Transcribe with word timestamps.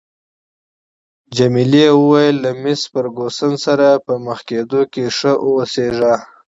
جميلې 1.35 1.85
وويل: 1.99 2.35
له 2.45 2.51
مېس 2.61 2.81
فرګوسن 2.91 3.53
سره 3.65 3.87
په 4.05 4.13
مخ 4.25 4.39
کېدو 4.49 4.81
کې 4.93 5.05
ښه 5.17 5.33
اوسیږه. 5.45 6.15